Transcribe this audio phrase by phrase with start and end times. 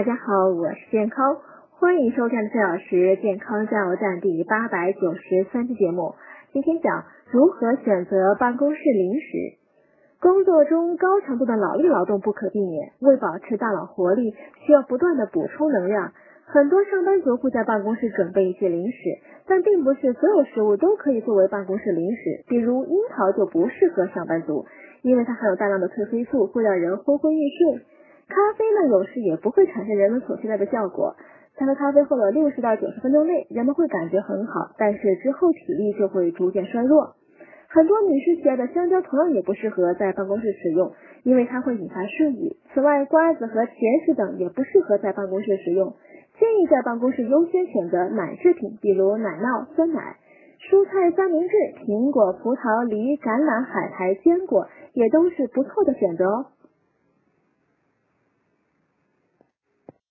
[0.00, 1.36] 大家好，我是健康，
[1.72, 6.14] 欢迎收看四小时健康加油站第八百九十三期节目。
[6.54, 9.60] 今天讲如何选择办公室零食。
[10.18, 14.34] 工作中高强度的脑力劳动不可避免，为保持大脑活力，
[14.64, 16.12] 需要不断的补充能量。
[16.46, 18.96] 很多上班族会在办公室准备一些零食，
[19.46, 22.42] 但并不是所有食物都可以作为办公室零食。
[22.48, 24.64] 比如樱桃就不适合上班族，
[25.02, 27.82] 因为它含有大量的褪黑素，会让人昏昏欲睡。
[28.30, 31.16] 咖啡呢，有时也不会产生人们所期待的效果。
[31.58, 37.16] 在喝咖啡后的六十到九十分钟内，人们会感觉很好，但是之后体力就会逐渐衰弱。
[37.68, 42.56] 很多女士喜爱的香蕉同样也不适合在办公室使用，因为它会引发睡意。
[42.72, 45.94] 此外，瓜子和甜食等也不适合在办公室使用。
[46.38, 50.16] 建议在办公室优先选择奶制品，比如奶酪、酸奶、
[50.70, 51.54] 蔬菜三明治、
[51.84, 56.46] 苹果、葡萄、梨、橄榄、海苔、坚果，也都是不错的选择哦。